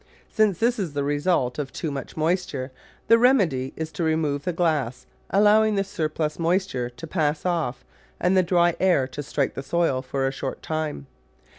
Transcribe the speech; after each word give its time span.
Since 0.29 0.57
this 0.57 0.79
is 0.79 0.93
the 0.93 1.03
result 1.03 1.59
of 1.59 1.71
too 1.71 1.91
much 1.91 2.17
moisture, 2.17 2.71
the 3.07 3.19
remedy 3.19 3.71
is 3.75 3.91
to 3.91 4.03
remove 4.03 4.43
the 4.45 4.51
glass, 4.51 5.05
allowing 5.29 5.75
the 5.75 5.83
surplus 5.83 6.39
moisture 6.39 6.89
to 6.89 7.05
pass 7.05 7.45
off 7.45 7.85
and 8.19 8.35
the 8.35 8.41
dry 8.41 8.75
air 8.79 9.07
to 9.09 9.21
strike 9.21 9.53
the 9.53 9.61
soil 9.61 10.01
for 10.01 10.25
a 10.25 10.31
short 10.31 10.63
time. 10.63 11.05